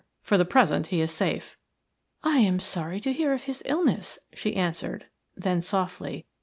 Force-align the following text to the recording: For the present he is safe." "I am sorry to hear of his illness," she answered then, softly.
For 0.23 0.35
the 0.35 0.45
present 0.45 0.87
he 0.87 0.99
is 0.99 1.11
safe." 1.11 1.57
"I 2.23 2.39
am 2.39 2.59
sorry 2.59 2.99
to 3.01 3.13
hear 3.13 3.33
of 3.33 3.43
his 3.43 3.61
illness," 3.67 4.17
she 4.33 4.55
answered 4.55 5.05
then, 5.37 5.61
softly. 5.61 6.25